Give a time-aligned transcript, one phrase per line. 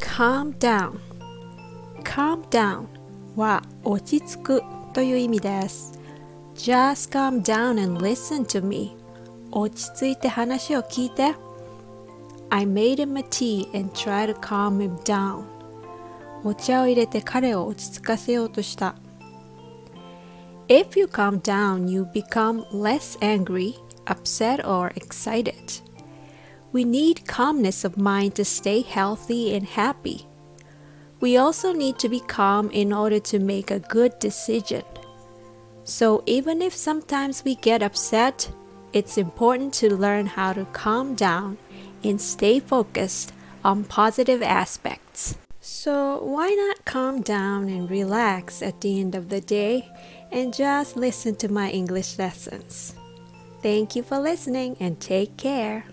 [0.00, 0.98] calm down
[2.02, 2.86] calm down
[3.36, 4.62] は落ち着く
[4.94, 5.98] という意味です
[6.54, 8.96] just calm down and listen to me
[9.52, 11.34] 落ち着いて話を聞いて
[12.48, 15.44] I made him a tea and tried to calm him down
[16.44, 18.94] お茶を入れて彼を落ち着かせようとした
[20.68, 23.76] If you calm down, you become less angry,
[24.08, 25.80] upset, or excited.
[26.72, 30.26] We need calmness of mind to stay healthy and happy.
[31.20, 34.82] We also need to be calm in order to make a good decision.
[35.84, 38.50] So, even if sometimes we get upset,
[38.92, 41.58] it's important to learn how to calm down
[42.02, 43.32] and stay focused
[43.64, 45.38] on positive aspects.
[45.60, 49.88] So, why not calm down and relax at the end of the day
[50.30, 52.94] and just listen to my English lessons?
[53.62, 55.84] Thank you for listening and take care.